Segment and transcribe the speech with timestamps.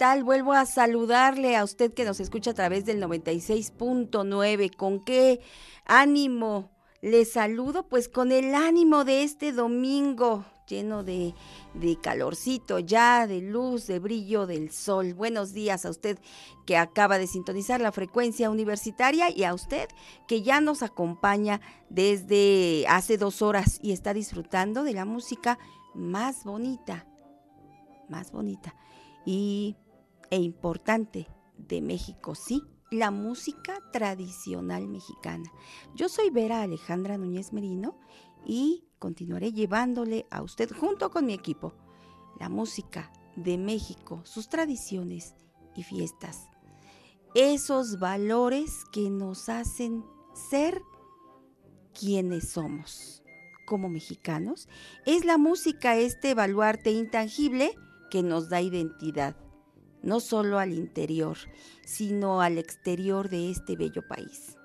[0.00, 4.74] Vuelvo a saludarle a usted que nos escucha a través del 96.9.
[4.74, 5.42] ¿Con qué
[5.84, 6.70] ánimo
[7.02, 7.86] le saludo?
[7.86, 11.34] Pues con el ánimo de este domingo lleno de,
[11.74, 15.12] de, calorcito ya, de luz, de brillo del sol.
[15.12, 16.18] Buenos días a usted
[16.64, 19.86] que acaba de sintonizar la frecuencia universitaria y a usted
[20.26, 21.60] que ya nos acompaña
[21.90, 25.58] desde hace dos horas y está disfrutando de la música
[25.94, 27.04] más bonita,
[28.08, 28.74] más bonita
[29.26, 29.76] y,
[30.30, 35.50] e importante de México, sí, la música tradicional mexicana.
[35.94, 37.98] Yo soy Vera Alejandra Núñez Merino
[38.44, 41.74] y continuaré llevándole a usted junto con mi equipo
[42.38, 45.34] la música de México, sus tradiciones
[45.76, 46.48] y fiestas.
[47.34, 50.82] Esos valores que nos hacen ser
[51.92, 53.22] quienes somos
[53.66, 54.68] como mexicanos.
[55.06, 57.72] Es la música este baluarte intangible
[58.10, 59.36] que nos da identidad,
[60.02, 61.36] no solo al interior,
[61.84, 64.56] sino al exterior de este bello país.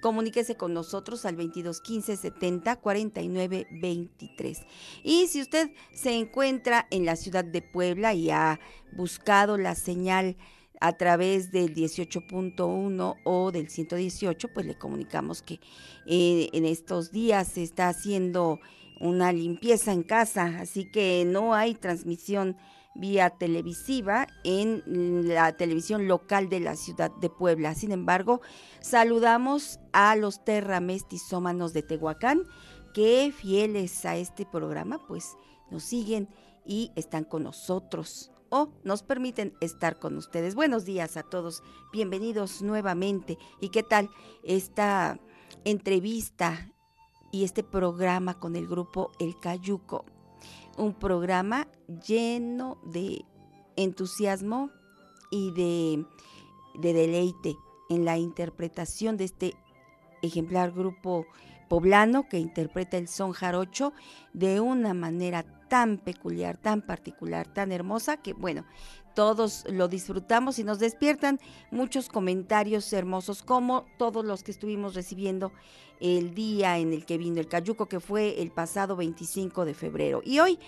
[0.00, 4.60] Comuníquese con nosotros al 22 15 70 49 23.
[5.02, 8.60] Y si usted se encuentra en la ciudad de Puebla y ha
[8.92, 10.36] buscado la señal
[10.80, 15.60] a través del 18.1 o del 118, pues le comunicamos que
[16.06, 18.60] eh, en estos días se está haciendo
[19.00, 22.56] una limpieza en casa, así que no hay transmisión
[22.94, 24.82] vía televisiva en
[25.28, 27.74] la televisión local de la ciudad de Puebla.
[27.74, 28.40] Sin embargo,
[28.80, 32.42] saludamos a los terramestisómanos de Tehuacán
[32.92, 35.36] que fieles a este programa pues
[35.70, 36.28] nos siguen
[36.64, 40.54] y están con nosotros o nos permiten estar con ustedes.
[40.54, 41.62] Buenos días a todos,
[41.92, 43.36] bienvenidos nuevamente.
[43.60, 44.08] ¿Y qué tal
[44.44, 45.18] esta
[45.64, 46.72] entrevista
[47.32, 50.04] y este programa con el grupo El Cayuco?
[50.76, 51.66] Un programa
[52.06, 53.24] lleno de
[53.76, 54.70] entusiasmo
[55.30, 56.04] y de,
[56.80, 57.56] deleite
[57.90, 59.54] en la interpretación de este
[60.22, 61.26] ejemplar grupo
[61.68, 63.92] poblano que interpreta el son jarocho
[64.32, 68.64] de una manera tan peculiar, tan particular, tan hermosa que bueno,
[69.14, 75.52] todos lo disfrutamos y nos despiertan muchos comentarios hermosos como todos los que estuvimos recibiendo
[76.00, 80.20] el día en el que vino el Cayuco, que fue el pasado 25 de febrero.
[80.24, 80.58] Y hoy,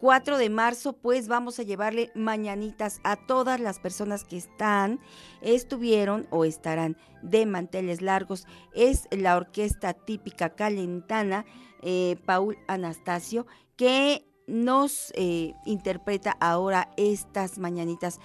[0.00, 5.00] 4 de marzo, pues vamos a llevarle mañanitas a todas las personas que están,
[5.40, 8.46] estuvieron o estarán de manteles largos.
[8.74, 11.46] Es la orquesta típica calentana,
[11.82, 13.46] eh, Paul Anastasio,
[13.76, 18.20] que nos eh, interpreta ahora estas mañanitas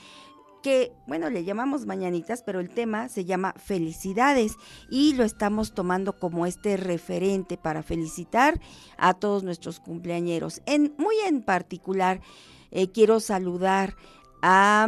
[0.61, 4.55] que, bueno, le llamamos mañanitas, pero el tema se llama felicidades
[4.89, 8.59] y lo estamos tomando como este referente para felicitar
[8.97, 10.61] a todos nuestros cumpleañeros.
[10.65, 12.21] En, muy en particular,
[12.71, 13.95] eh, quiero saludar
[14.41, 14.87] a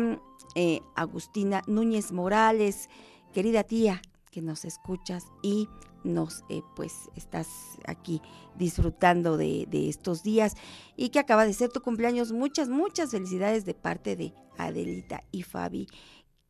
[0.56, 2.90] eh, Agustina Núñez Morales,
[3.34, 4.02] querida tía,
[4.32, 5.70] que nos escuchas y
[6.04, 6.44] nos
[6.76, 7.48] pues estás
[7.86, 8.22] aquí
[8.58, 10.56] disfrutando de, estos días
[10.96, 12.32] y que acaba de ser tu cumpleaños.
[12.32, 15.88] Muchas, muchas felicidades de parte de Adelita y Fabi,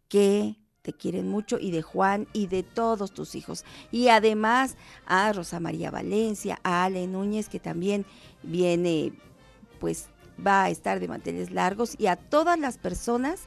[0.08, 3.66] que te quieren mucho, y de Juan y de todos tus hijos.
[3.92, 8.06] Y además a Rosa María Valencia, a Ale Núñez, que también
[8.44, 9.14] viene,
[9.80, 10.08] pues
[10.46, 13.42] va a estar de manteles largos, y a todas las personas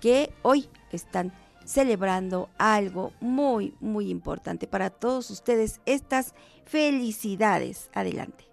[0.00, 1.32] que hoy están
[1.68, 5.80] celebrando algo muy, muy importante para todos ustedes.
[5.84, 6.34] Estas
[6.64, 7.90] felicidades.
[7.92, 8.47] Adelante.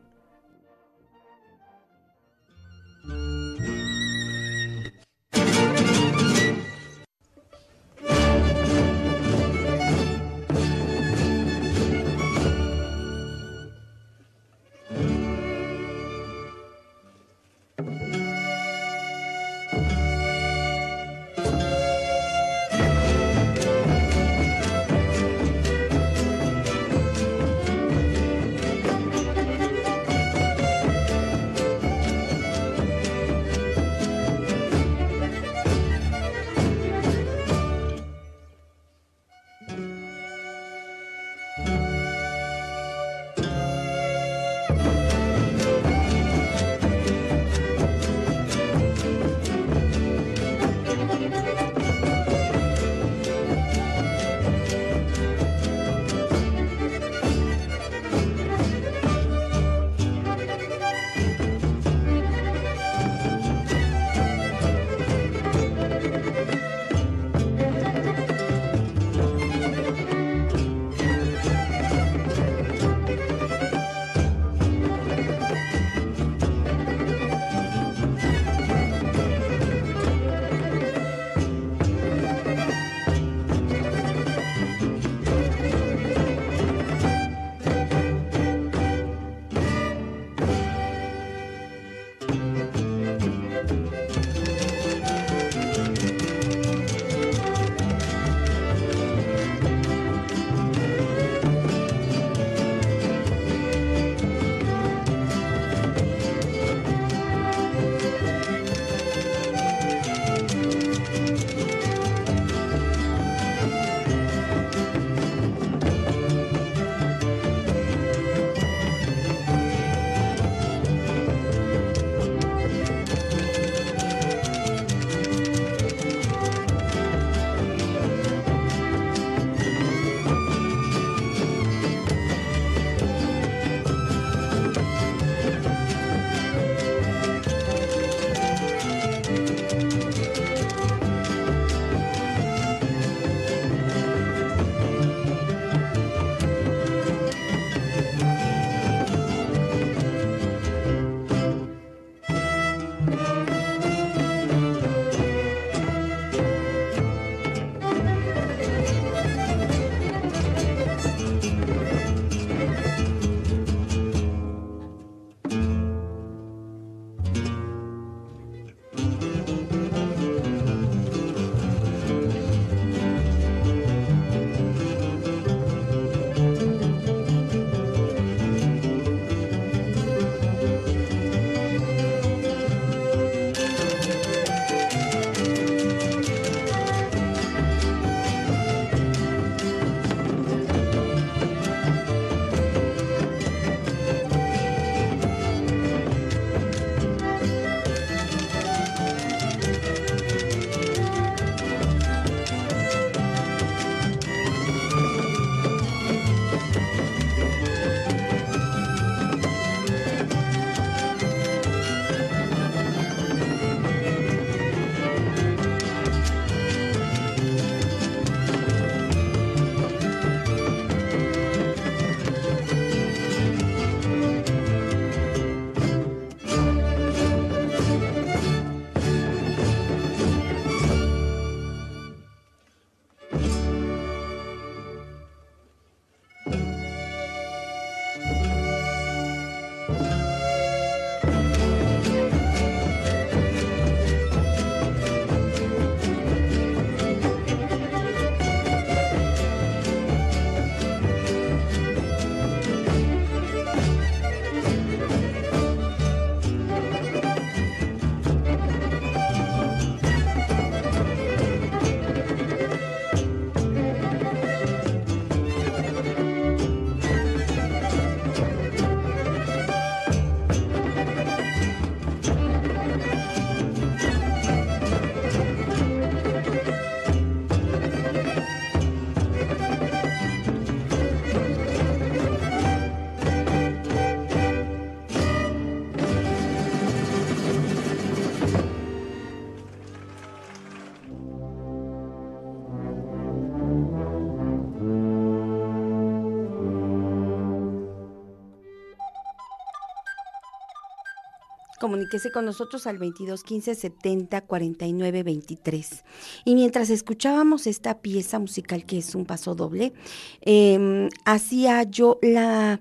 [301.85, 306.03] Comuníquese con nosotros al 22 15 70 49 23.
[306.43, 309.93] Y mientras escuchábamos esta pieza musical que es un paso doble,
[310.41, 312.79] em, hacía yo la,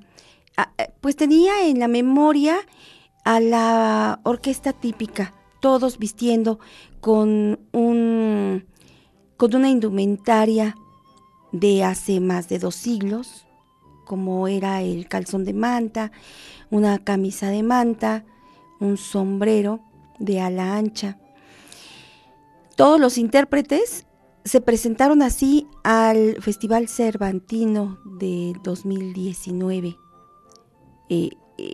[0.79, 2.57] eh, pues tenía en la memoria
[3.27, 6.59] a la orquesta típica, todos vistiendo
[7.03, 8.65] con un
[9.37, 10.77] con una indumentaria
[11.53, 13.45] de hace más de dos siglos,
[14.07, 16.11] como era el calzón de manta,
[16.71, 18.25] una camisa de manta,
[18.85, 19.81] un sombrero
[20.19, 21.19] de ala ancha.
[22.77, 24.07] Todos los intérpretes
[24.45, 29.97] se presentaron así al Festival Cervantino de 2019,
[31.09, 31.73] eh, eh,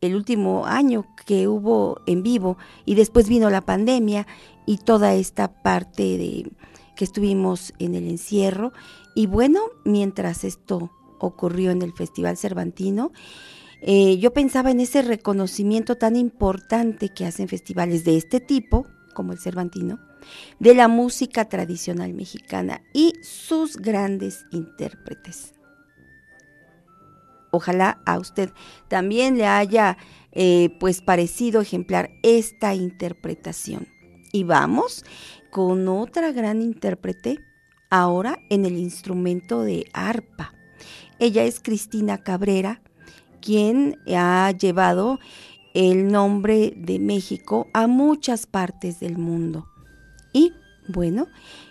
[0.00, 4.26] el último año que hubo en vivo, y después vino la pandemia
[4.66, 6.50] y toda esta parte de
[6.96, 8.72] que estuvimos en el encierro.
[9.14, 13.12] Y bueno, mientras esto ocurrió en el Festival Cervantino,
[13.80, 19.32] eh, yo pensaba en ese reconocimiento tan importante que hacen festivales de este tipo, como
[19.32, 20.00] el Cervantino,
[20.58, 25.54] de la música tradicional mexicana y sus grandes intérpretes.
[27.50, 28.50] Ojalá a usted
[28.88, 29.96] también le haya
[30.32, 33.88] eh, pues parecido ejemplar esta interpretación.
[34.32, 35.04] Y vamos
[35.50, 37.38] con otra gran intérprete,
[37.90, 40.54] ahora en el instrumento de arpa.
[41.18, 42.82] Ella es Cristina Cabrera,
[43.48, 45.18] quien ha llevado
[45.72, 49.66] el nombre de México a muchas partes del mundo.
[50.34, 50.52] Y
[50.86, 51.28] bueno,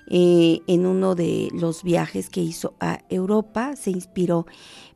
[0.07, 4.48] eh, en uno de los viajes que hizo a Europa se inspiró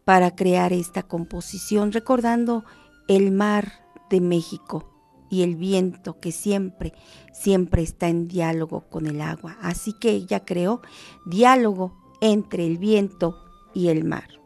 [0.05, 2.65] para crear esta composición recordando
[3.07, 3.73] el mar
[4.09, 4.89] de México
[5.29, 6.93] y el viento que siempre,
[7.31, 9.55] siempre está en diálogo con el agua.
[9.61, 10.81] Así que ella creó
[11.27, 13.35] diálogo entre el viento
[13.71, 14.40] y el mar.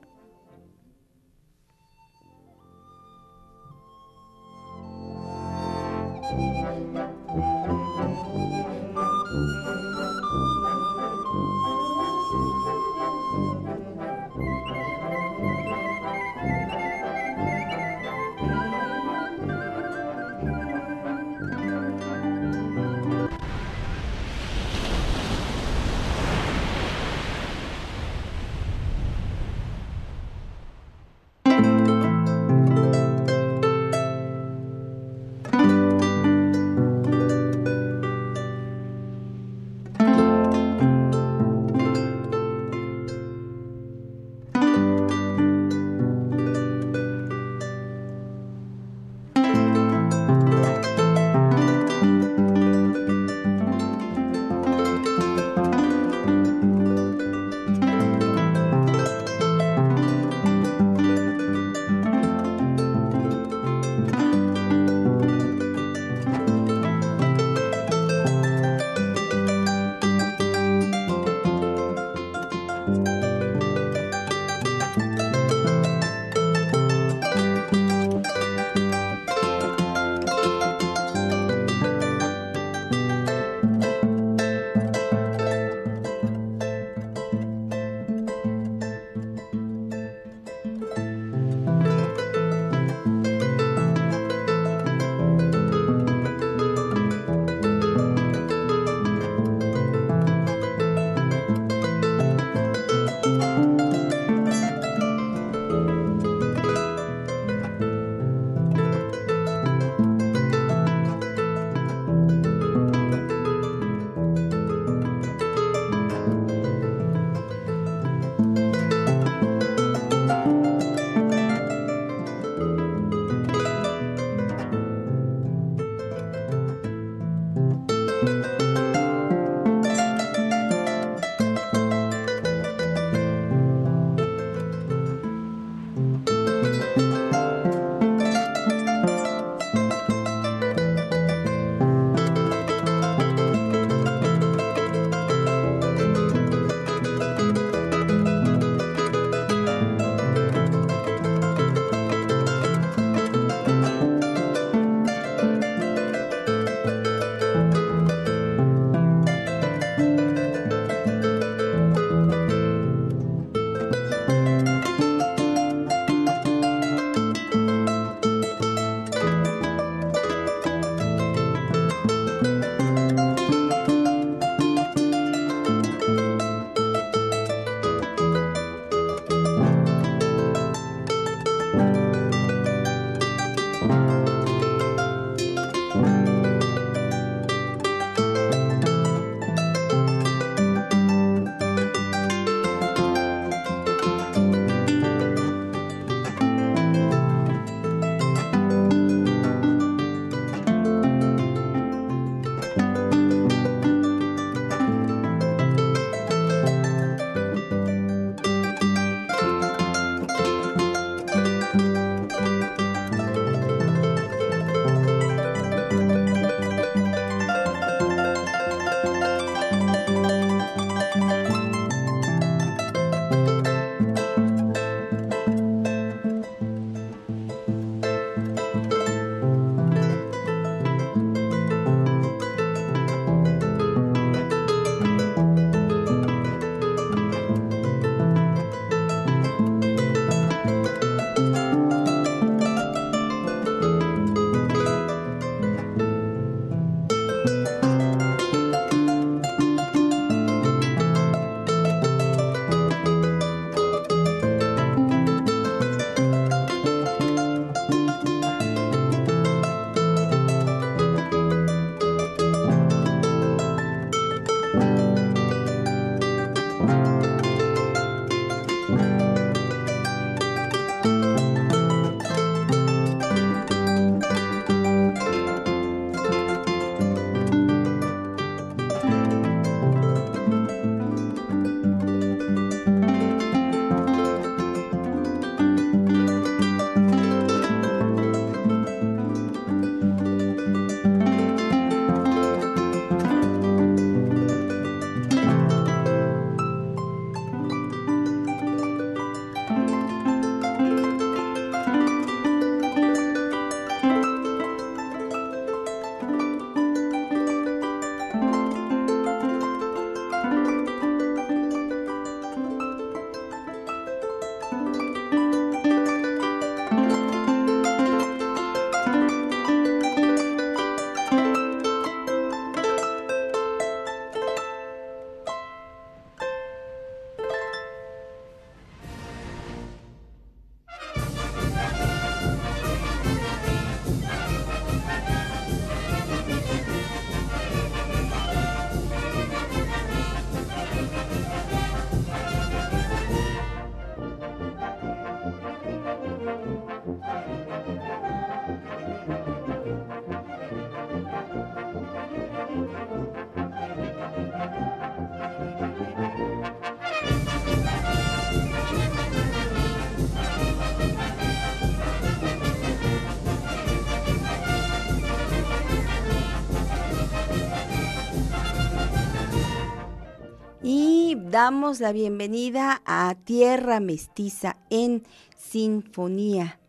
[371.56, 375.24] Damos la bienvenida a Tierra Mestiza en
[375.56, 376.82] Sinfonía.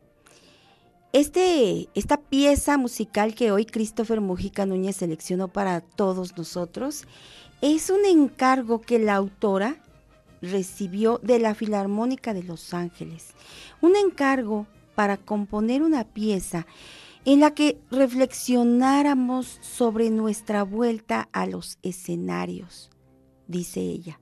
[1.13, 7.05] Este, esta pieza musical que hoy Christopher Mujica Núñez seleccionó para todos nosotros
[7.61, 9.77] es un encargo que la autora
[10.43, 13.35] recibió de la Filarmónica de Los Ángeles.
[13.81, 16.67] Un encargo para componer una pieza
[17.25, 22.91] en la que reflexionáramos sobre nuestra vuelta a los escenarios,
[23.47, 24.19] dice ella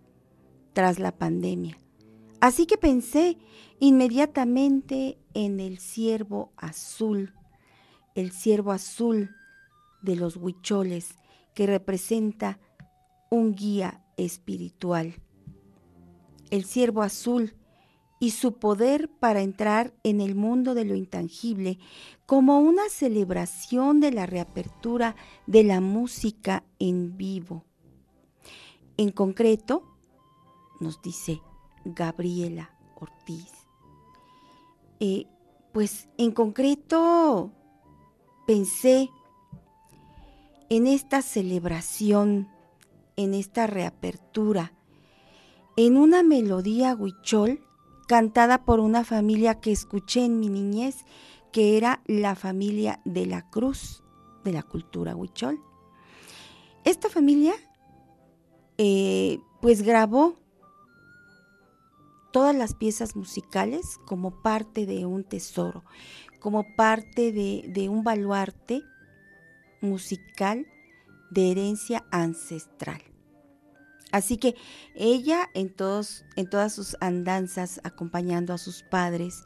[0.75, 1.79] tras la pandemia.
[2.41, 3.39] Así que pensé
[3.81, 7.33] inmediatamente en el ciervo azul,
[8.15, 9.31] el ciervo azul
[10.03, 11.15] de los huicholes
[11.55, 12.59] que representa
[13.31, 15.15] un guía espiritual.
[16.51, 17.55] El ciervo azul
[18.21, 21.79] y su poder para entrar en el mundo de lo intangible
[22.27, 27.65] como una celebración de la reapertura de la música en vivo.
[28.97, 29.94] En concreto,
[30.81, 31.41] nos dice
[31.85, 33.53] Gabriela Ortiz.
[35.01, 35.27] Eh,
[35.73, 37.51] pues en concreto
[38.47, 39.11] pensé
[40.69, 42.49] en esta celebración,
[43.17, 44.73] en esta reapertura,
[45.77, 47.61] en una melodía huichol
[48.07, 51.05] cantada por una familia que escuché en mi niñez,
[51.53, 54.03] que era la familia de la Cruz
[54.45, 55.61] de la cultura huichol.
[56.85, 57.55] Esta familia
[58.77, 60.37] eh, pues grabó
[62.35, 65.85] todas las piezas musicales como parte de un tesoro,
[66.41, 68.83] como parte de, un baluarte
[69.81, 70.67] musical
[71.31, 73.01] de herencia ancestral.
[74.11, 74.57] Así que
[74.97, 79.45] ella en, todos, en todas sus andanzas acompañando a sus padres,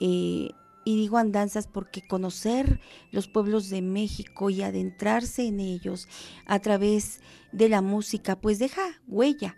[0.00, 0.50] eh,
[0.84, 2.80] y digo andanzas porque conocer
[3.12, 6.08] los pueblos de México y adentrarse en ellos
[6.44, 7.20] a través
[7.52, 9.56] de la música, pues deja huella,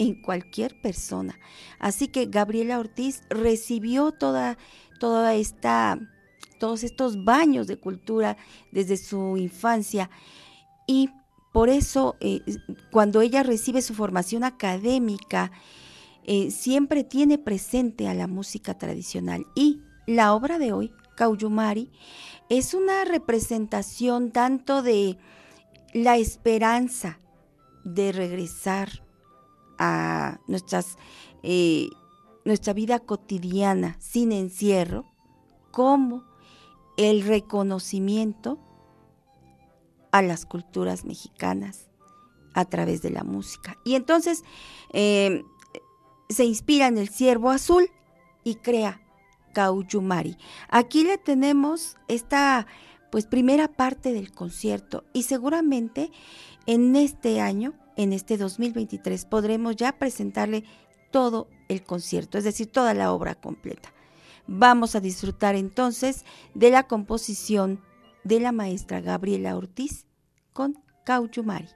[0.00, 1.38] en cualquier persona.
[1.78, 4.56] Así que Gabriela Ortiz recibió toda,
[4.98, 5.98] toda esta,
[6.58, 8.38] todos estos baños de cultura
[8.72, 10.08] desde su infancia
[10.86, 11.10] y
[11.52, 12.40] por eso eh,
[12.90, 15.52] cuando ella recibe su formación académica,
[16.24, 19.46] eh, siempre tiene presente a la música tradicional.
[19.54, 21.90] Y la obra de hoy, Cauyumari,
[22.48, 25.18] es una representación tanto de
[25.92, 27.18] la esperanza
[27.84, 29.02] de regresar
[29.80, 30.38] a
[31.42, 31.88] eh,
[32.44, 35.06] nuestra vida cotidiana sin encierro,
[35.72, 36.22] como
[36.96, 38.58] el reconocimiento
[40.12, 41.88] a las culturas mexicanas
[42.52, 43.78] a través de la música.
[43.84, 44.44] Y entonces
[44.92, 45.44] em,
[46.28, 47.88] se inspira en el ciervo azul
[48.44, 49.00] y crea
[49.54, 50.36] Cauyumari.
[50.68, 52.66] Aquí le tenemos esta
[53.10, 56.12] pues primera parte del concierto y seguramente
[56.66, 60.64] en este año en este 2023 podremos ya presentarle
[61.10, 63.92] todo el concierto, es decir, toda la obra completa.
[64.46, 67.80] Vamos a disfrutar entonces de la composición
[68.24, 70.06] de la maestra Gabriela Ortiz
[70.54, 71.68] con Cauchumari.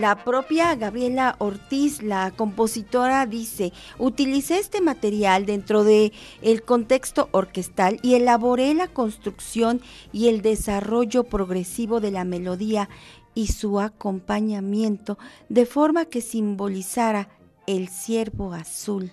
[0.00, 7.98] La propia Gabriela Ortiz, la compositora, dice, utilicé este material dentro de el contexto orquestal
[8.00, 12.88] y elaboré la construcción y el desarrollo progresivo de la melodía
[13.34, 15.18] y su acompañamiento
[15.50, 17.28] de forma que simbolizara
[17.66, 19.12] el ciervo azul.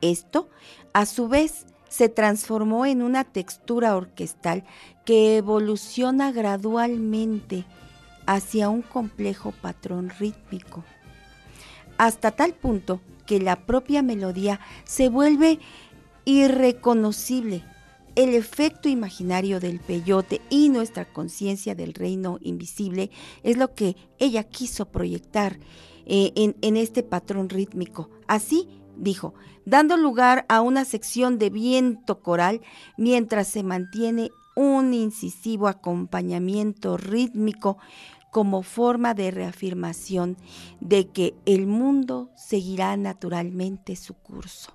[0.00, 0.48] Esto,
[0.92, 4.62] a su vez, se transformó en una textura orquestal
[5.04, 7.64] que evoluciona gradualmente
[8.26, 10.84] hacia un complejo patrón rítmico,
[11.98, 15.58] hasta tal punto que la propia melodía se vuelve
[16.24, 17.64] irreconocible.
[18.14, 23.10] El efecto imaginario del peyote y nuestra conciencia del reino invisible
[23.42, 25.58] es lo que ella quiso proyectar
[26.06, 28.10] eh, en, en este patrón rítmico.
[28.28, 29.34] Así dijo,
[29.64, 32.60] dando lugar a una sección de viento coral
[32.96, 37.78] mientras se mantiene un incisivo acompañamiento rítmico
[38.30, 40.36] como forma de reafirmación
[40.80, 44.72] de que el mundo seguirá naturalmente su curso.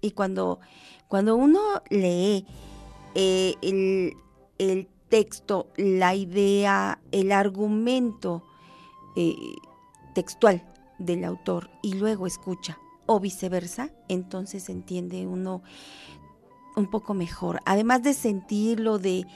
[0.00, 0.60] Y cuando,
[1.08, 2.46] cuando uno lee
[3.14, 3.54] eh,
[4.58, 8.44] el, texto, la idea, el argumento
[9.16, 9.34] eh,
[10.14, 10.62] textual
[10.98, 15.62] del autor y luego escucha, o viceversa, entonces entiende uno
[16.78, 17.60] un poco mejor.
[17.66, 19.26] Además de sentirlo, de,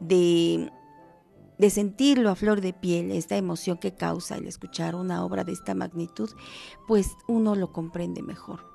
[0.00, 5.52] de sentirlo a flor de piel, esta emoción que causa el escuchar una obra de
[5.52, 6.30] esta magnitud,
[6.86, 8.70] pues uno lo comprende mejor.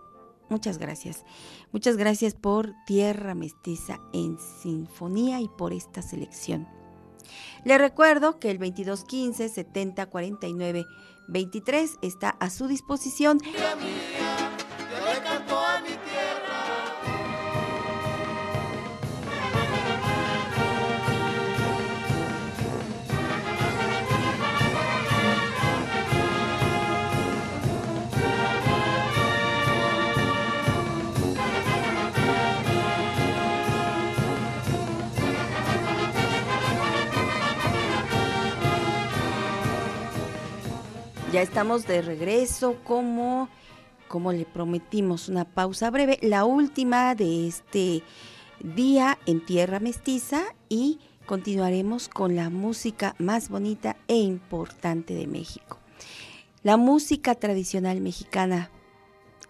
[0.49, 1.23] Muchas gracias.
[1.71, 6.67] Muchas gracias por Tierra Mestiza en Sinfonía y por esta selección.
[7.63, 10.85] Le recuerdo que el 2215 70 49
[11.27, 13.39] 23 está a su disposición.
[41.36, 43.50] Ya estamos de regreso como,
[44.08, 48.04] como le prometimos, una pausa breve, la última de este
[48.62, 55.80] día en Tierra Mestiza y continuaremos con la música más bonita e importante de México.
[56.63, 58.71] La música tradicional mexicana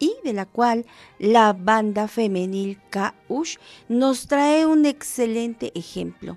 [0.00, 0.86] y de la cual
[1.20, 6.36] la banda femenil Kaush nos trae un excelente ejemplo.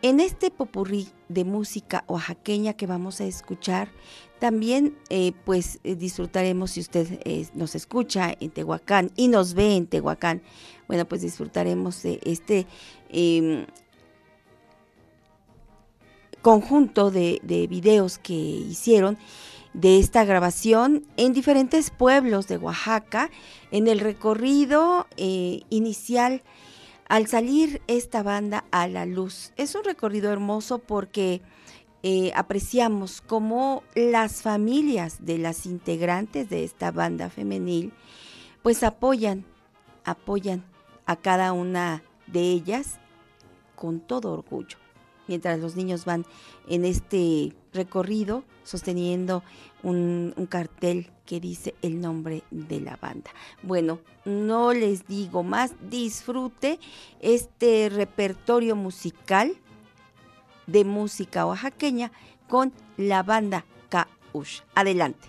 [0.00, 3.90] En este popurrí de música oaxaqueña que vamos a escuchar,
[4.38, 9.76] también eh, pues eh, disfrutaremos si usted eh, nos escucha en Tehuacán y nos ve
[9.76, 10.42] en Tehuacán,
[10.86, 12.66] bueno pues disfrutaremos de este
[13.08, 13.66] em,
[16.42, 19.18] conjunto de, de, videos que hicieron
[19.74, 23.30] de esta grabación en diferentes pueblos de Oaxaca
[23.70, 26.42] en el recorrido inicial
[27.08, 29.52] al salir esta banda a la luz.
[29.56, 31.42] Es un recorrido hermoso porque
[32.02, 37.92] eh, apreciamos cómo las familias de las integrantes de esta banda femenil
[38.62, 39.44] pues apoyan,
[40.04, 40.64] apoyan
[41.06, 42.98] a cada una de ellas
[43.74, 44.78] con todo orgullo.
[45.26, 46.24] Mientras los niños van
[46.68, 49.42] en este recorrido sosteniendo
[49.82, 53.30] un, un, cartel que dice el nombre de la banda.
[53.62, 56.78] Bueno, no les digo más, disfrute
[57.20, 59.56] este repertorio musical
[60.68, 62.12] de música oaxaqueña
[62.48, 64.62] con la banda Kaush.
[64.76, 65.28] Adelante.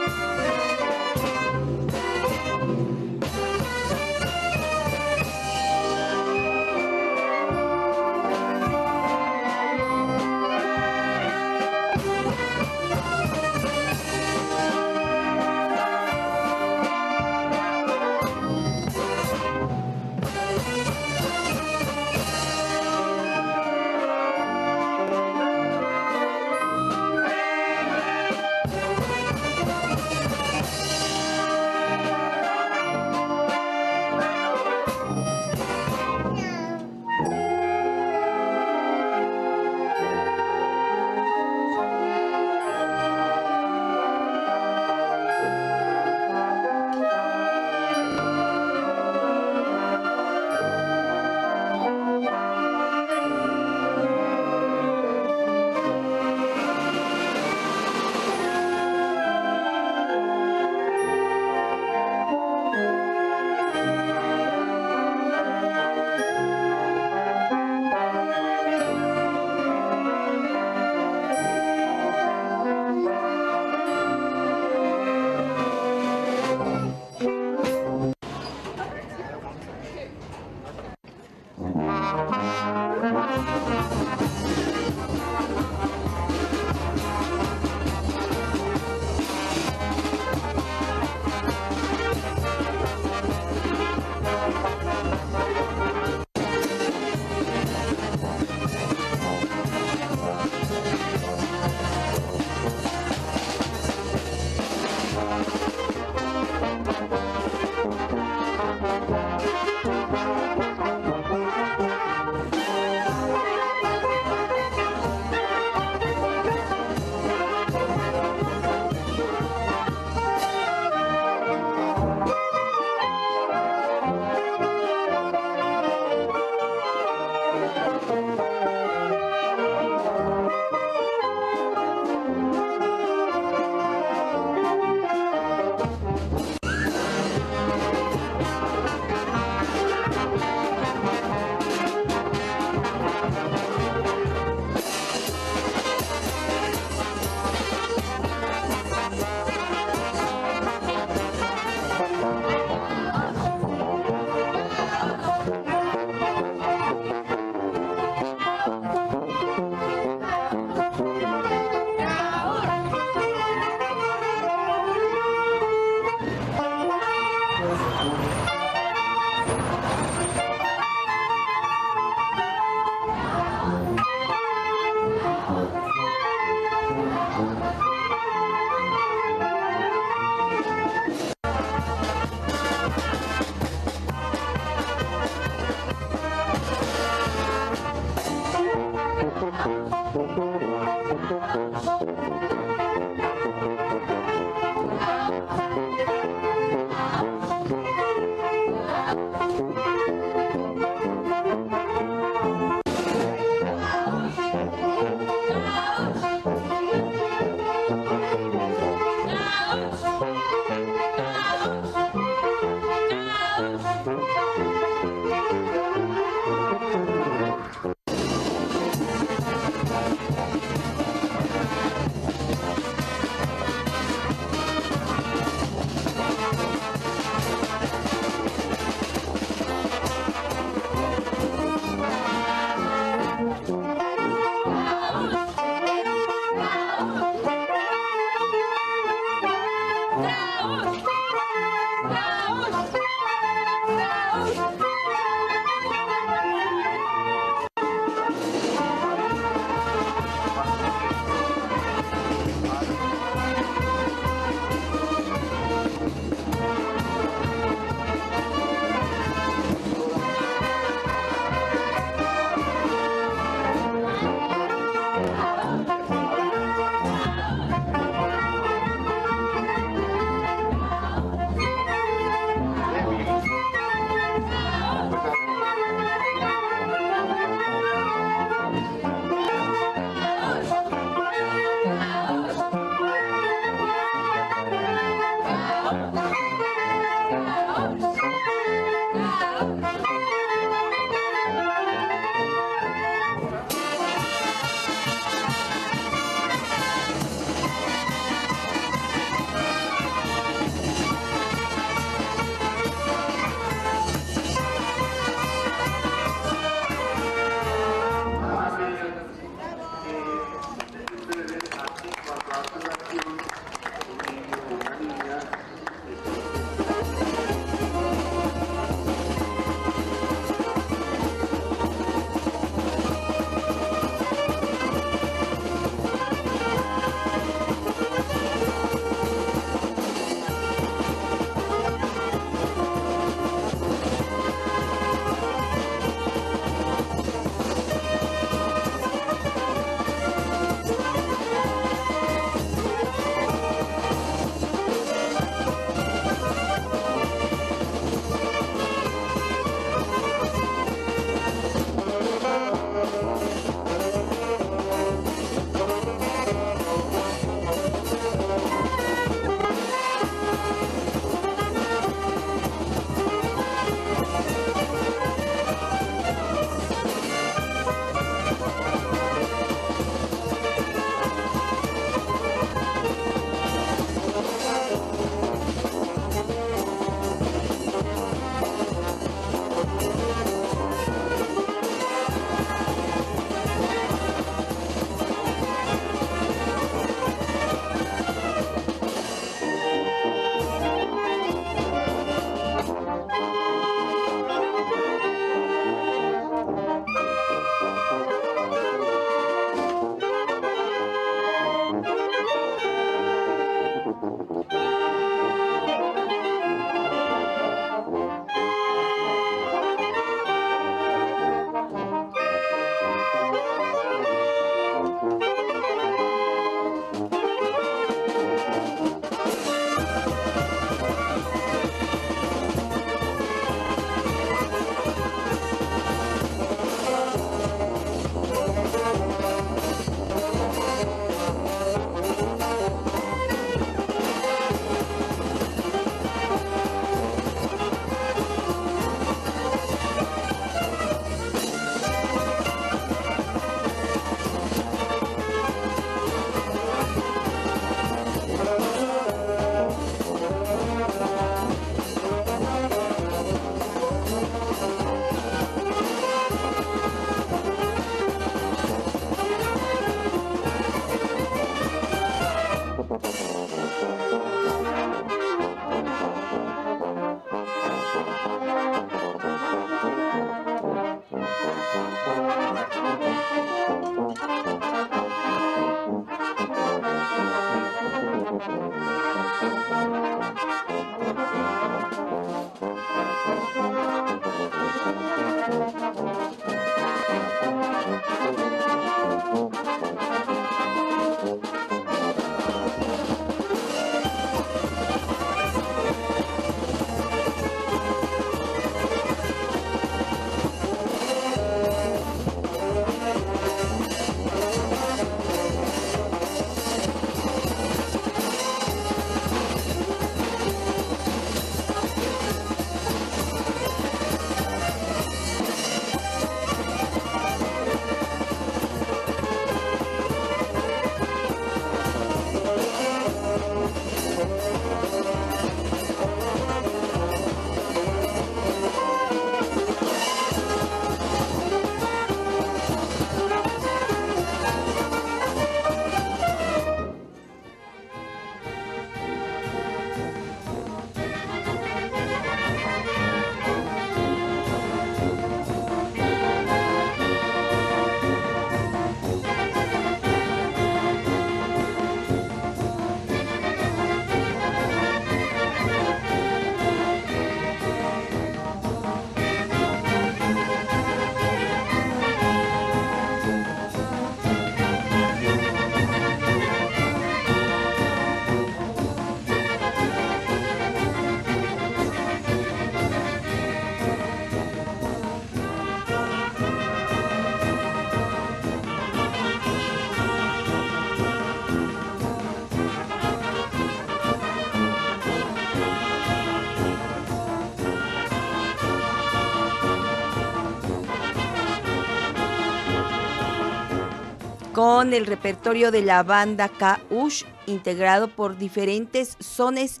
[594.98, 600.00] Con el repertorio de la banda K-Ush, integrado por diferentes sones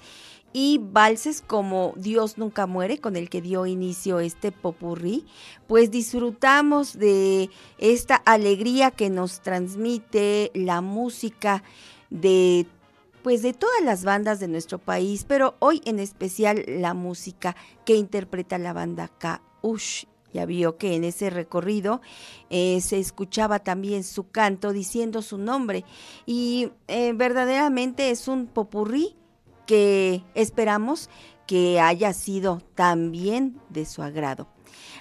[0.52, 5.24] y valses como Dios nunca muere, con el que dio inicio este popurrí,
[5.68, 11.62] pues disfrutamos de esta alegría que nos transmite la música
[12.10, 12.66] de
[13.22, 17.94] pues de todas las bandas de nuestro país, pero hoy en especial la música que
[17.94, 22.00] interpreta la banda K-Ush ya vio que en ese recorrido
[22.50, 25.84] eh, se escuchaba también su canto diciendo su nombre
[26.26, 29.16] y eh, verdaderamente es un popurrí
[29.66, 31.10] que esperamos
[31.46, 34.48] que haya sido también de su agrado.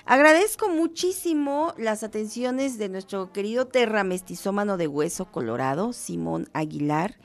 [0.06, 7.18] Agradezco muchísimo las atenciones de nuestro querido terra mestizómano de hueso colorado, Simón Aguilar,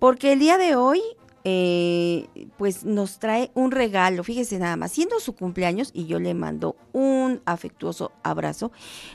[0.00, 1.00] porque el día de hoy
[1.44, 6.34] eh, pues nos trae un regalo, fíjese nada más, siendo su cumpleaños y yo le
[6.34, 8.70] mando un afectuoso abrazo,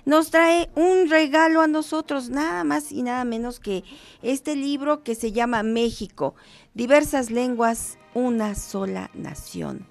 [0.06, 3.84] nos trae un regalo a nosotros, nada más y nada menos que
[4.22, 6.36] este libro que se llama México,
[6.74, 9.88] diversas lenguas, una sola nación.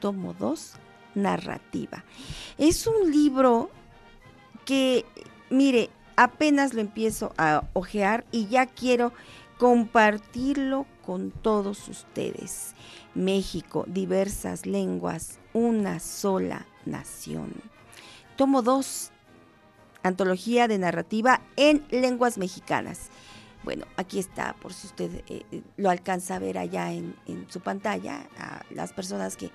[0.00, 0.74] Tomo 2,
[1.14, 2.04] narrativa.
[2.56, 3.70] Es un libro
[4.64, 5.04] que,
[5.50, 9.12] mire, apenas lo empiezo a ojear y ya quiero
[9.58, 12.74] compartirlo con todos ustedes.
[13.14, 17.50] México, diversas lenguas, una sola nación.
[18.36, 19.10] Tomo 2,
[20.02, 23.08] antología de narrativa en lenguas mexicanas.
[23.64, 27.14] Bueno, aquí está, por si usted eh, eh, lo alcanza a ver allá en,
[27.48, 29.50] su pantalla, a las personas que,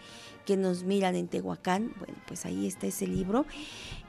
[0.47, 3.45] que, nos miran en Tehuacán, bueno, pues ahí está ese libro.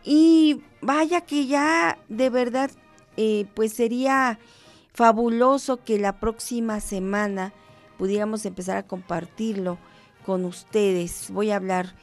[0.02, 2.70] Y vaya que ya de verdad,
[3.18, 4.38] eh, pues sería
[4.94, 7.52] fabuloso que la próxima semana
[7.98, 9.76] pudiéramos empezar a compartirlo
[10.24, 11.30] con ustedes.
[11.30, 11.94] Voy a hablar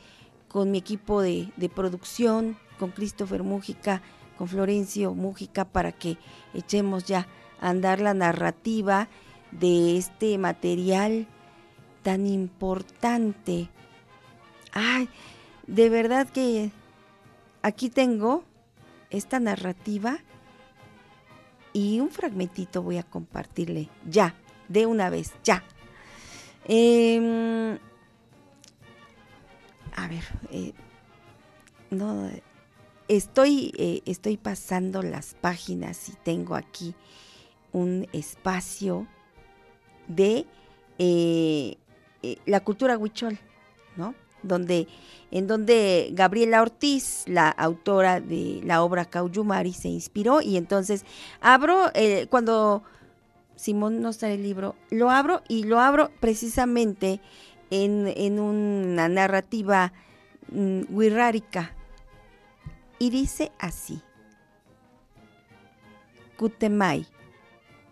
[0.49, 4.01] con mi equipo de, producción, con Christopher Mújica,
[4.37, 6.17] con Florencio Mújica, para que
[6.53, 7.27] echemos ya
[7.61, 9.07] a andar la narrativa
[9.51, 11.27] de este material
[12.03, 13.69] tan importante.
[14.73, 15.07] Ay,
[15.65, 16.71] de verdad que
[17.61, 18.43] aquí tengo
[19.09, 20.19] esta narrativa
[21.73, 24.35] y un fragmentito voy a compartirle ya,
[24.67, 25.63] de una vez, ya.
[26.65, 27.77] Em,
[29.95, 30.73] a ver, eh,
[31.89, 32.29] no,
[33.07, 36.93] estoy, eh, estoy pasando las páginas y tengo aquí
[37.71, 39.07] un espacio
[40.07, 40.45] de
[40.99, 41.77] eh,
[42.45, 43.39] la cultura huichol,
[43.95, 44.13] ¿no?
[44.43, 44.87] Donde,
[45.31, 51.05] en donde Gabriela Ortiz, la autora de la obra Cauyumari, se inspiró y entonces
[51.41, 52.83] abro, eh, cuando
[53.55, 57.21] Simón nos trae el libro, lo abro y lo abro precisamente
[57.69, 59.93] en, una narrativa
[60.51, 61.73] mm, wixárika
[62.99, 64.01] y dice así,
[66.37, 67.07] Cutemay,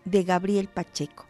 [0.04, 1.26] de Gabriel Pacheco.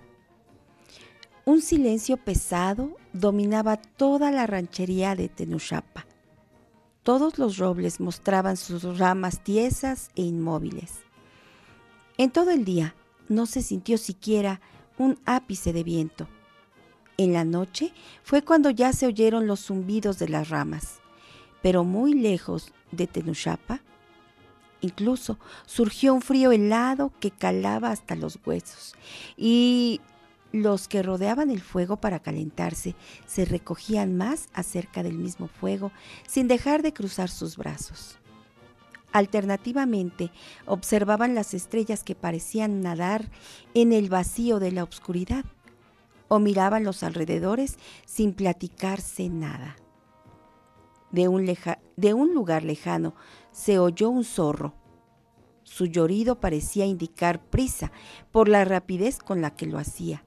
[1.44, 6.06] Un silencio pesado dominaba toda la ranchería de Tenuchapa.
[7.02, 11.00] Todos los robles mostraban sus ramas tiesas e inmóviles.
[12.18, 12.94] En todo el día
[13.28, 14.60] no se sintió siquiera
[14.98, 16.28] un ápice de viento.
[17.16, 17.92] En la noche
[18.22, 21.00] fue cuando ya se oyeron los zumbidos de las ramas,
[21.62, 23.80] pero muy lejos de Tenuchapa,
[24.80, 28.94] incluso surgió un frío helado que calaba hasta los huesos
[29.36, 30.00] y
[30.52, 32.94] los que rodeaban el fuego para calentarse
[33.26, 35.92] se recogían más acerca del mismo fuego
[36.26, 38.18] sin dejar de cruzar sus brazos.
[39.12, 40.30] Alternativamente,
[40.66, 43.28] observaban las estrellas que parecían nadar
[43.74, 45.44] en el vacío de la oscuridad
[46.28, 47.76] o miraban los alrededores
[48.06, 49.76] sin platicarse nada.
[51.10, 51.52] De un,
[51.96, 53.14] de un lugar lejano
[53.50, 54.74] se oyó un zorro.
[55.64, 57.90] Su llorido parecía indicar prisa
[58.30, 60.24] por la rapidez con la que lo hacía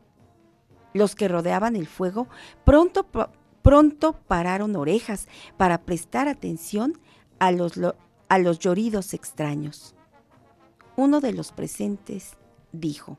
[0.93, 2.27] los que rodeaban el fuego
[2.63, 3.07] pronto,
[3.61, 5.27] pronto pararon orejas
[5.57, 6.99] para prestar atención
[7.39, 7.73] a los,
[8.29, 9.95] a los lloridos extraños.
[10.95, 12.37] Uno de los presentes
[12.71, 13.17] dijo,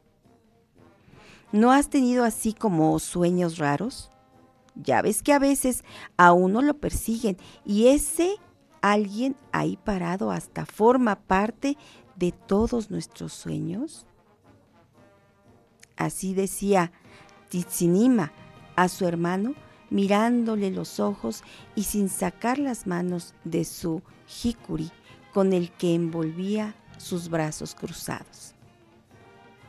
[1.53, 4.11] ¿no has tenido así como sueños raros?
[4.77, 5.85] Ya ves que a veces
[6.17, 8.37] a uno lo persiguen y ese
[8.81, 11.77] alguien ahí parado hasta forma parte
[12.17, 14.07] de todos nuestros sueños.
[15.97, 16.93] Así decía
[17.55, 18.33] Titsinima
[18.75, 19.55] a su hermano,
[19.89, 21.45] mirándole los ojos
[21.77, 24.03] y sin sacar las manos de su
[24.43, 24.91] hikuri
[25.33, 28.55] con el que envolvía sus brazos cruzados.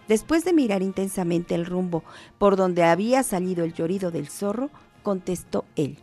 [0.07, 2.03] Después de mirar intensamente el rumbo
[2.39, 4.71] por donde había salido el llorido del zorro,
[5.03, 5.99] contestó él.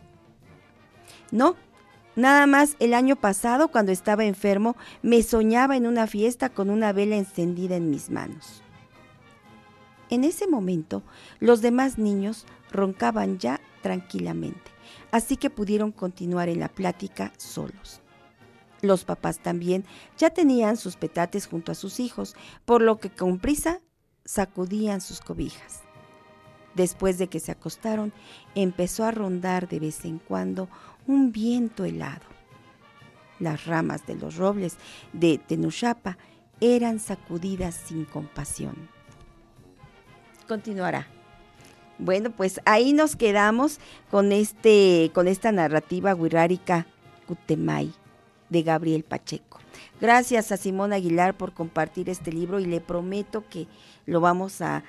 [1.31, 1.57] No,
[2.15, 6.93] nada más el año pasado, cuando estaba enfermo, me soñaba en una fiesta con una
[6.93, 8.62] vela encendida en mis manos.
[10.13, 11.01] En ese momento,
[11.39, 14.69] los demás niños roncaban ya tranquilamente,
[15.09, 17.99] así que pudieron continuar en la plática solos.
[18.83, 19.85] Los papás también
[20.15, 23.81] ya tenían sus petates junto a sus hijos, por lo que con prisa
[24.23, 25.81] sacudían sus cobijas.
[26.75, 28.13] Después de que se acostaron,
[28.53, 30.69] empezó a rondar de vez en cuando
[31.07, 32.27] un viento helado.
[33.39, 34.77] Las ramas de los robles
[35.11, 36.19] de Tenuchapa
[36.61, 38.93] eran sacudidas sin compasión
[40.53, 41.07] continuará.
[41.97, 43.79] Bueno, pues ahí nos quedamos
[44.11, 46.85] con este con esta narrativa wixárika
[47.27, 47.91] Cutemay
[48.49, 49.59] de Gabriel Pacheco.
[49.99, 53.65] Gracias a Simón Aguilar por compartir este libro y le prometo que
[54.05, 54.83] lo vamos a,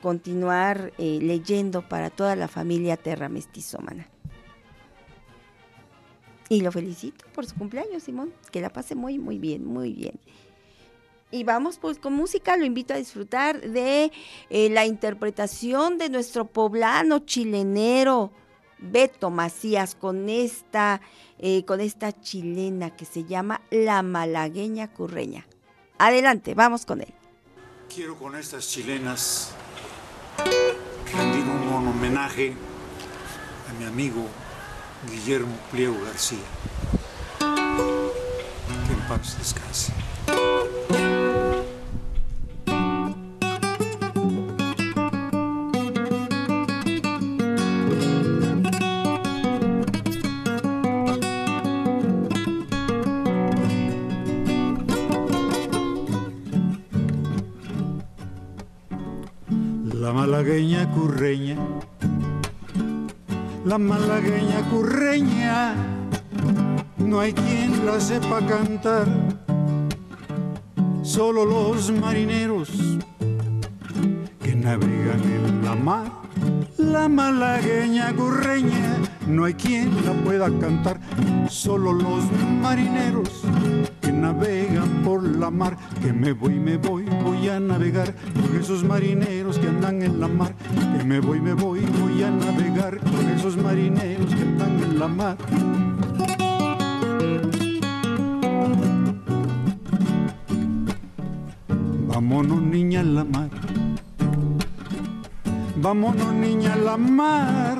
[0.00, 4.08] continuar eh, leyendo para toda la familia Terra Mestizómana.
[6.48, 8.32] Y lo felicito por su cumpleaños, Simón.
[8.50, 10.18] Que la pase muy, muy bien, muy bien.
[11.30, 14.10] Y vamos pues con música, lo invito a disfrutar de
[14.48, 18.32] eh, la interpretación de nuestro poblano chilenero
[18.78, 21.00] Beto Macías con esta,
[21.38, 25.46] eh, con esta chilena que se llama La Malagueña Curreña.
[25.98, 27.14] Adelante, vamos con él.
[27.94, 29.52] Quiero con estas chilenas
[31.12, 32.54] rendir un homenaje
[33.68, 34.26] a mi amigo
[35.10, 36.38] Guillermo Pliego García.
[37.38, 39.92] Que en paz descanse.
[60.40, 61.56] Malagueña curreña,
[63.66, 65.74] la malagueña curreña,
[66.96, 69.06] no hay quien la sepa cantar.
[71.02, 72.70] Solo los marineros
[74.42, 76.10] que navegan en la mar.
[76.78, 80.98] La malagueña gurreña, no hay quien la pueda cantar,
[81.50, 82.24] solo los
[82.62, 83.42] marineros
[84.20, 85.76] navegan por la mar.
[86.02, 90.28] Que me voy, me voy, voy a navegar con esos marineros que andan en la
[90.28, 90.54] mar.
[90.96, 95.08] Que me voy, me voy, voy a navegar con esos marineros que andan en la
[95.08, 95.36] mar.
[102.06, 103.50] Vámonos niña a la mar.
[105.76, 107.78] Vámonos niña a la mar,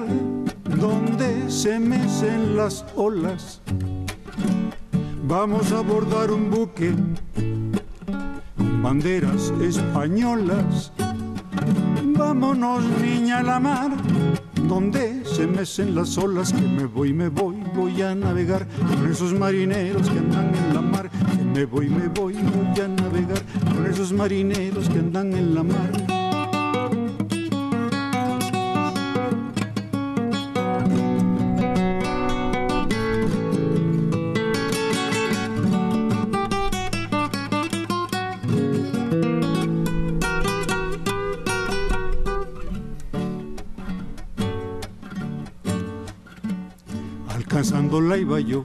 [0.64, 3.60] donde se mecen las olas.
[5.30, 6.92] Vamos a abordar un buque
[8.56, 10.92] con banderas españolas.
[12.18, 13.92] Vámonos niña a la mar,
[14.66, 19.32] donde se mecen las olas, que me voy, me voy, voy a navegar con esos
[19.32, 23.40] marineros que andan en la mar, que me voy, me voy, voy a navegar
[23.72, 26.19] con esos marineros que andan en la mar.
[48.38, 48.64] Yo,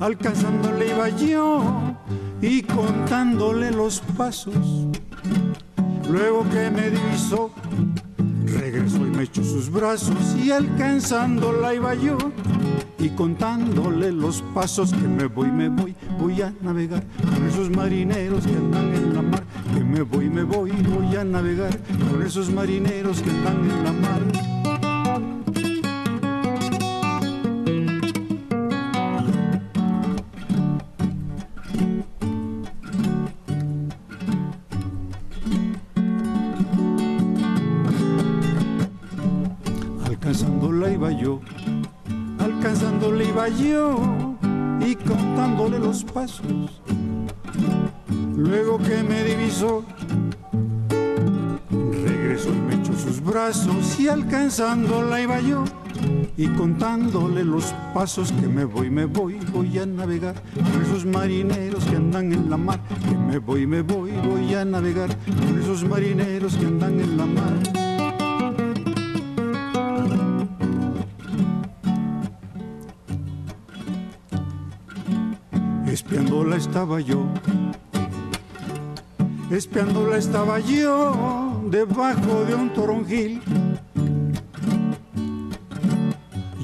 [0.00, 1.62] alcanzándola iba yo
[2.42, 4.86] y contándole los pasos.
[6.10, 7.52] Luego que me divisó,
[8.46, 12.18] regresó y me echó sus brazos y alcanzándola iba yo
[12.98, 18.44] y contándole los pasos que me voy, me voy, voy a navegar con esos marineros
[18.44, 19.44] que andan en la mar,
[19.74, 21.78] que me voy, me voy, voy a navegar
[22.10, 24.57] con esos marineros que andan en la mar.
[42.38, 44.36] Alcanzándola iba yo
[44.80, 46.80] y contándole los pasos.
[48.36, 49.84] Luego que me divisó,
[51.70, 55.64] regresó y me echó sus brazos y alcanzándola iba yo
[56.36, 61.84] y contándole los pasos que me voy, me voy, voy a navegar con esos marineros
[61.84, 65.84] que andan en la mar, que me voy, me voy, voy a navegar con esos
[65.84, 67.87] marineros que andan en la mar.
[76.58, 77.24] Estaba yo,
[79.48, 83.40] espiándola estaba yo debajo de un toronjil.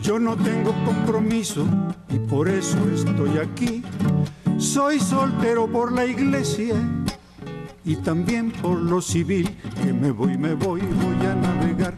[0.02, 1.64] Yo no tengo compromiso
[2.10, 3.84] y por eso estoy aquí.
[4.58, 6.74] Soy soltero por la iglesia
[7.84, 9.48] y también por lo civil.
[9.80, 11.96] Que me voy, me voy, voy a navegar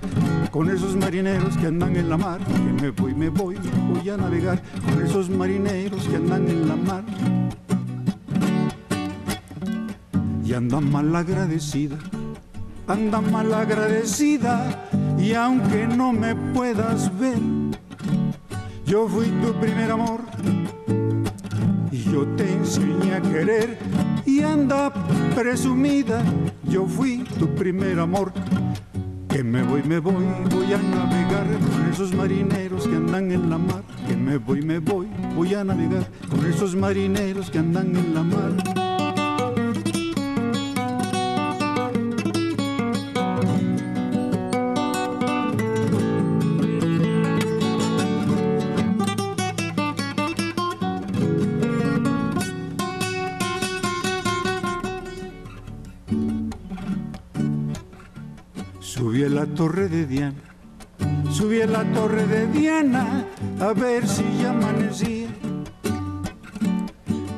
[0.51, 2.41] con esos marineros que andan en la mar.
[2.45, 3.57] Que me voy, me voy,
[3.89, 7.05] voy a navegar con esos marineros que andan en la mar.
[10.57, 11.99] Anda mal agradecida,
[12.87, 14.89] anda mal agradecida.
[15.19, 17.39] Y aunque no me puedas ver,
[18.87, 20.21] yo fui tu primer amor
[21.91, 23.79] y yo te enseñé a querer
[24.25, 24.93] y anda
[25.35, 26.23] presumida,
[26.65, 28.33] yo fui tu primer amor.
[29.29, 33.59] Que me voy, me voy, voy a navegar con esos marineros que andan en la
[33.59, 33.83] mar.
[34.09, 38.23] Que me voy, me voy, voy a navegar con esos marineros que andan en la
[38.23, 38.96] mar.
[59.37, 60.43] La torre de Diana,
[61.31, 63.23] subí a la torre de Diana
[63.61, 65.29] a ver si ya amanecía.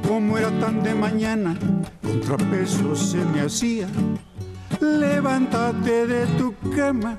[0.07, 1.59] Como era tan de mañana,
[2.01, 3.89] contrapeso se me hacía.
[4.81, 7.19] Levántate de tu cama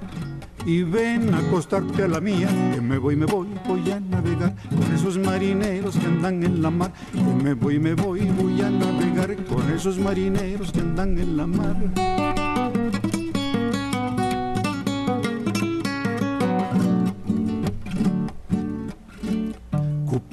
[0.65, 4.55] y ven a acostarte a la mía, que me voy, me voy, voy a navegar
[4.69, 8.69] con esos marineros que andan en la mar, que me voy, me voy, voy a
[8.69, 12.28] navegar con esos marineros que andan en la mar.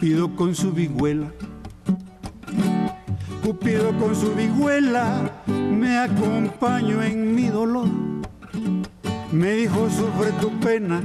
[0.07, 1.33] Cupido con su vihuela,
[3.43, 7.89] Cupido con su vihuela, me acompañó en mi dolor.
[9.33, 11.03] Me dijo, sufre tu pena,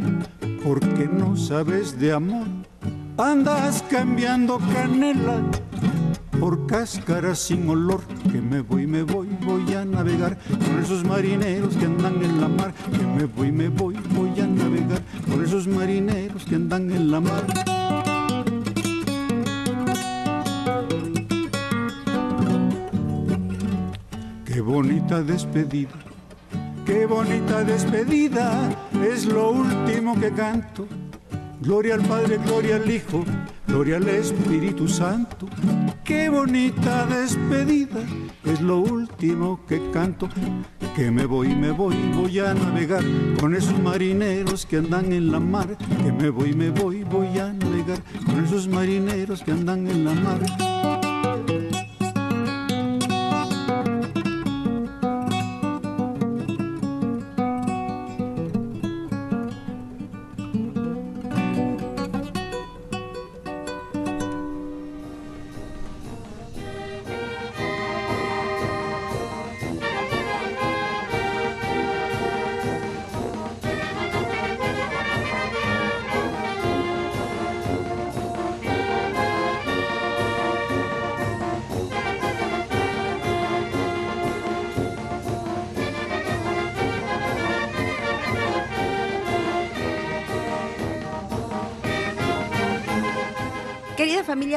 [0.63, 2.45] porque no sabes de amor.
[3.17, 5.41] Andas cambiando canela
[6.39, 8.01] por cáscara sin olor.
[8.31, 12.47] Que me voy, me voy, voy a navegar con esos marineros que andan en la
[12.47, 12.71] mar.
[12.91, 17.19] Que me voy, me voy, voy a navegar con esos marineros que andan en la
[17.19, 18.10] mar.
[24.61, 25.89] Bonita despedida,
[26.85, 28.69] qué bonita despedida,
[29.03, 30.87] es lo último que canto.
[31.61, 33.25] Gloria al Padre, gloria al Hijo,
[33.67, 35.47] gloria al Espíritu Santo.
[36.03, 38.01] Qué bonita despedida,
[38.45, 40.29] es lo último que canto.
[40.95, 43.03] Que me voy, me voy, voy a navegar
[43.39, 45.75] con esos marineros que andan en la mar.
[46.03, 50.13] Que me voy, me voy, voy a navegar con esos marineros que andan en la
[50.13, 51.00] mar.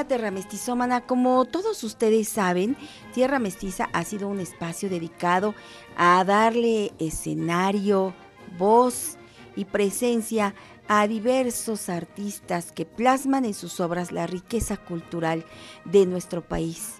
[0.04, 2.76] Querida Terra Mestizómana, como todos ustedes saben,
[3.14, 5.54] Tierra Mestiza ha sido un espacio dedicado
[5.96, 8.14] a darle escenario,
[8.58, 9.16] voz
[9.56, 10.54] y presencia
[10.88, 15.44] a diversos artistas que plasman en sus obras la riqueza cultural
[15.86, 16.96] de nuestro país.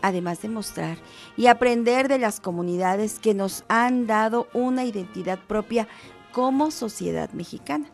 [0.00, 0.98] Además de mostrar
[1.36, 5.86] y aprender de las comunidades que nos han dado una identidad propia
[6.32, 7.86] como sociedad mexicana.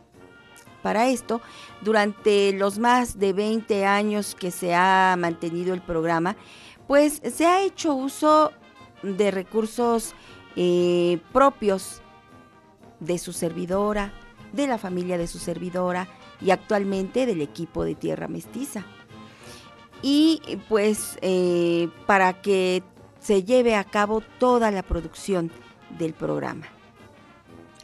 [0.81, 1.41] Para esto,
[1.81, 6.35] durante los más de 20 años que se ha mantenido el programa,
[6.87, 8.51] pues se ha hecho uso
[9.03, 10.13] de recursos
[10.55, 12.01] eh, propios
[12.99, 14.13] de su servidora,
[14.53, 16.07] de la familia de su servidora
[16.41, 18.85] y actualmente del equipo de Tierra Mestiza.
[20.01, 22.83] Y pues eh, para que
[23.19, 25.51] se lleve a cabo toda la producción
[25.97, 26.78] del programa.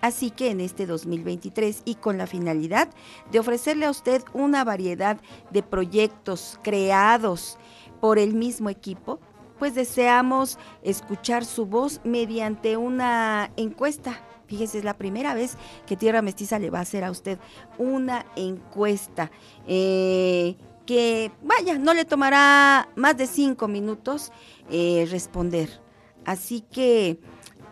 [0.05, 2.89] Así que en este 2023 y con la finalidad
[3.31, 5.17] de ofrecerle a usted una variedad
[5.49, 7.57] de proyectos creados
[8.01, 9.19] por el mismo equipo,
[9.57, 14.21] pues deseamos escuchar su voz mediante una encuesta.
[14.45, 17.39] Fíjese, es la primera vez que Tierra Mestiza le va a hacer a usted
[17.79, 19.31] una encuesta.
[19.65, 24.31] Eh, que, vaya, no le tomará más de cinco minutos
[24.69, 25.81] eh, responder.
[26.25, 27.19] Así que,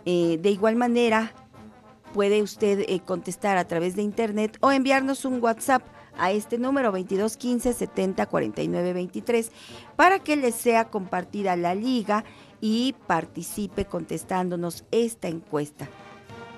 [0.06, 1.32] eh, de igual manera,
[2.14, 5.84] puede usted eh, contestar a través de internet o enviarnos un WhatsApp
[6.18, 9.52] a este número 2215 70 49 23
[9.96, 12.24] para que le sea compartida la liga
[12.62, 15.90] y participe contestándonos esta encuesta.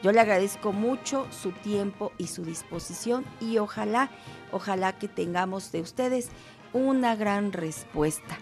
[0.03, 4.11] Yo le agradezco mucho su tiempo y su disposición y ojalá,
[4.51, 6.29] ojalá que tengamos de ustedes
[6.73, 8.37] una gran respuesta.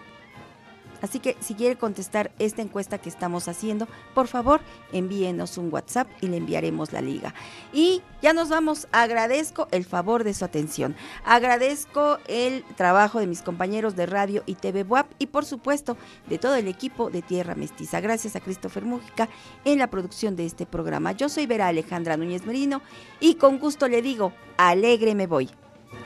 [1.04, 6.08] Así que si quiere contestar esta encuesta que estamos haciendo, por favor envíenos un WhatsApp
[6.22, 7.34] y le enviaremos la liga.
[7.74, 10.96] Y ya nos vamos, agradezco el favor de su atención,
[11.26, 16.38] agradezco el trabajo de mis compañeros de radio y TV WAP y por supuesto de
[16.38, 18.00] todo el equipo de Tierra Mestiza.
[18.00, 19.28] Gracias a Christopher Mújica
[19.66, 21.12] en la producción de este programa.
[21.12, 22.80] Yo soy Vera Alejandra Núñez Merino
[23.20, 25.50] y con gusto le digo, alegre me voy.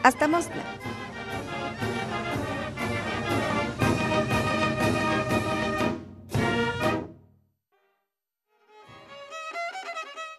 [0.02, 0.48] Hasta más.